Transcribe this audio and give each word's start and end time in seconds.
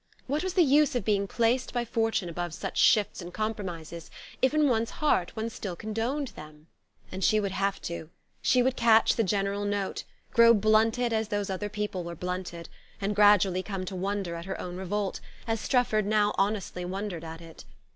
What 0.25 0.43
was 0.43 0.55
the 0.55 0.63
use 0.63 0.95
of 0.95 1.05
being 1.05 1.27
placed 1.27 1.73
by 1.73 1.85
fortune 1.85 2.27
above 2.27 2.55
such 2.55 2.75
shifts 2.79 3.21
and 3.21 3.31
compromises, 3.31 4.09
if 4.41 4.51
in 4.51 4.67
one's 4.67 4.89
heart 4.97 5.35
one 5.35 5.47
still 5.51 5.75
condoned 5.75 6.29
them? 6.29 6.65
And 7.11 7.23
she 7.23 7.39
would 7.39 7.51
have 7.51 7.79
to 7.83 8.09
she 8.41 8.63
would 8.63 8.75
catch 8.75 9.15
the 9.15 9.21
general 9.23 9.63
note, 9.63 10.03
grow 10.33 10.55
blunted 10.55 11.13
as 11.13 11.27
those 11.27 11.51
other 11.51 11.69
people 11.69 12.03
were 12.03 12.15
blunted, 12.15 12.67
and 12.99 13.15
gradually 13.15 13.61
come 13.61 13.85
to 13.85 13.95
wonder 13.95 14.33
at 14.33 14.45
her 14.45 14.59
own 14.59 14.75
revolt, 14.75 15.19
as 15.45 15.61
Strefford 15.61 16.07
now 16.07 16.33
honestly 16.35 16.83
wondered 16.83 17.23
at 17.23 17.39
it. 17.39 17.63